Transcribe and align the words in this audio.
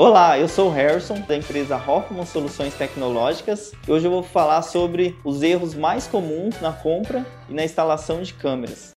Olá, 0.00 0.38
eu 0.38 0.46
sou 0.46 0.68
o 0.68 0.72
Harrison 0.72 1.20
da 1.22 1.34
empresa 1.34 1.76
Hoffman 1.76 2.24
Soluções 2.24 2.72
Tecnológicas. 2.72 3.72
Hoje 3.88 4.06
eu 4.06 4.12
vou 4.12 4.22
falar 4.22 4.62
sobre 4.62 5.18
os 5.24 5.42
erros 5.42 5.74
mais 5.74 6.06
comuns 6.06 6.60
na 6.60 6.72
compra 6.72 7.26
e 7.48 7.52
na 7.52 7.64
instalação 7.64 8.22
de 8.22 8.32
câmeras. 8.32 8.92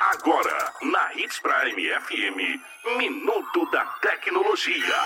Agora, 0.00 0.72
na 0.80 1.14
Hits 1.16 1.38
Prime 1.40 1.86
FM, 2.00 2.96
Minuto 2.96 3.70
da 3.70 3.84
Tecnologia. 4.00 4.96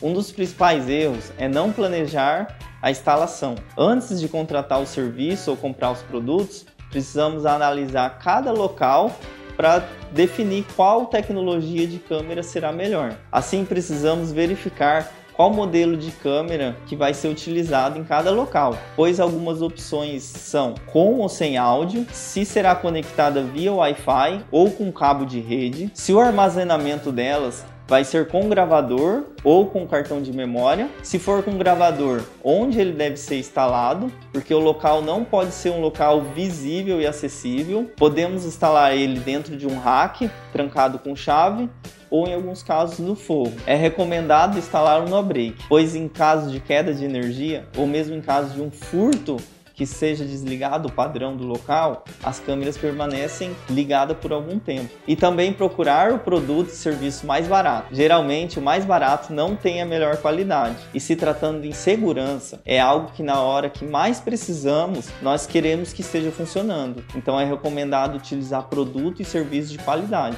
Um 0.00 0.14
dos 0.14 0.32
principais 0.32 0.88
erros 0.88 1.30
é 1.36 1.46
não 1.48 1.70
planejar 1.70 2.56
a 2.80 2.90
instalação. 2.90 3.56
Antes 3.76 4.18
de 4.18 4.26
contratar 4.26 4.80
o 4.80 4.86
serviço 4.86 5.50
ou 5.50 5.56
comprar 5.58 5.92
os 5.92 6.00
produtos, 6.00 6.64
precisamos 6.92 7.44
analisar 7.44 8.18
cada 8.22 8.52
local 8.52 9.10
para 9.56 9.82
definir 10.12 10.64
qual 10.76 11.06
tecnologia 11.06 11.86
de 11.86 11.98
câmera 11.98 12.42
será 12.42 12.70
melhor. 12.70 13.16
Assim, 13.30 13.64
precisamos 13.64 14.30
verificar 14.30 15.10
qual 15.42 15.52
modelo 15.52 15.96
de 15.96 16.12
câmera 16.12 16.76
que 16.86 16.94
vai 16.94 17.12
ser 17.12 17.26
utilizado 17.26 17.98
em 17.98 18.04
cada 18.04 18.30
local, 18.30 18.78
pois 18.94 19.18
algumas 19.18 19.60
opções 19.60 20.22
são 20.22 20.76
com 20.86 21.18
ou 21.18 21.28
sem 21.28 21.56
áudio, 21.56 22.06
se 22.12 22.44
será 22.44 22.76
conectada 22.76 23.42
via 23.42 23.72
Wi-Fi 23.72 24.44
ou 24.52 24.70
com 24.70 24.92
cabo 24.92 25.26
de 25.26 25.40
rede, 25.40 25.90
se 25.94 26.12
o 26.12 26.20
armazenamento 26.20 27.10
delas 27.10 27.64
vai 27.88 28.04
ser 28.04 28.28
com 28.28 28.48
gravador 28.48 29.24
ou 29.42 29.66
com 29.66 29.84
cartão 29.84 30.22
de 30.22 30.32
memória. 30.32 30.88
Se 31.02 31.18
for 31.18 31.42
com 31.42 31.58
gravador, 31.58 32.22
onde 32.44 32.80
ele 32.80 32.92
deve 32.92 33.16
ser 33.16 33.40
instalado, 33.40 34.10
porque 34.32 34.54
o 34.54 34.60
local 34.60 35.02
não 35.02 35.24
pode 35.24 35.50
ser 35.50 35.70
um 35.70 35.80
local 35.80 36.22
visível 36.22 37.00
e 37.00 37.06
acessível. 37.06 37.90
Podemos 37.96 38.46
instalar 38.46 38.96
ele 38.96 39.18
dentro 39.18 39.56
de 39.56 39.66
um 39.66 39.76
rack 39.78 40.30
trancado 40.52 41.00
com 41.00 41.16
chave 41.16 41.68
ou 42.12 42.28
em 42.28 42.34
alguns 42.34 42.62
casos 42.62 42.98
no 42.98 43.16
fogo. 43.16 43.54
É 43.66 43.74
recomendado 43.74 44.58
instalar 44.58 45.02
um 45.02 45.08
no-break, 45.08 45.64
pois 45.68 45.96
em 45.96 46.06
caso 46.06 46.50
de 46.50 46.60
queda 46.60 46.94
de 46.94 47.04
energia 47.04 47.66
ou 47.76 47.86
mesmo 47.86 48.14
em 48.14 48.20
caso 48.20 48.54
de 48.54 48.60
um 48.60 48.70
furto 48.70 49.38
que 49.74 49.86
seja 49.86 50.24
desligado 50.24 50.88
o 50.88 50.92
padrão 50.92 51.36
do 51.36 51.44
local, 51.44 52.04
as 52.22 52.38
câmeras 52.38 52.76
permanecem 52.76 53.54
ligadas 53.68 54.16
por 54.16 54.32
algum 54.32 54.58
tempo. 54.58 54.90
E 55.06 55.16
também 55.16 55.52
procurar 55.52 56.12
o 56.12 56.18
produto 56.18 56.68
e 56.68 56.72
serviço 56.72 57.26
mais 57.26 57.46
barato. 57.46 57.94
Geralmente, 57.94 58.58
o 58.58 58.62
mais 58.62 58.84
barato 58.84 59.32
não 59.32 59.56
tem 59.56 59.82
a 59.82 59.86
melhor 59.86 60.16
qualidade. 60.18 60.76
E 60.94 61.00
se 61.00 61.16
tratando 61.16 61.62
de 61.62 61.72
segurança, 61.72 62.60
é 62.64 62.80
algo 62.80 63.10
que 63.12 63.22
na 63.22 63.40
hora 63.40 63.68
que 63.68 63.84
mais 63.84 64.20
precisamos, 64.20 65.08
nós 65.20 65.46
queremos 65.46 65.92
que 65.92 66.02
esteja 66.02 66.30
funcionando. 66.30 67.04
Então 67.16 67.38
é 67.38 67.44
recomendado 67.44 68.16
utilizar 68.16 68.64
produto 68.64 69.20
e 69.20 69.24
serviço 69.24 69.72
de 69.72 69.78
qualidade. 69.78 70.36